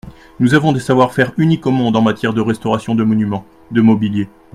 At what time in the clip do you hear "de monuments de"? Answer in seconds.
2.95-3.81